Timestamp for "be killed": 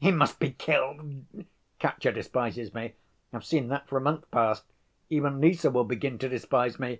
0.40-1.00